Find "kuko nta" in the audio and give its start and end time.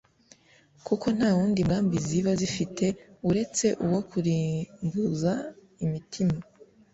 0.87-1.29